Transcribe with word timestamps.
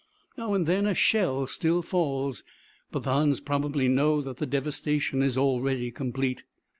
Now 0.35 0.55
and 0.55 0.65
then 0.65 0.87
a 0.87 0.95
shell 0.95 1.45
still 1.45 1.83
falls, 1.83 2.43
but 2.91 3.03
the 3.03 3.13
Huns 3.13 3.39
probably 3.39 3.87
know 3.87 4.19
that 4.23 4.37
the 4.37 4.47
devastation 4.47 5.21
is 5.21 5.37
already 5.37 5.91
complete. 5.91 6.43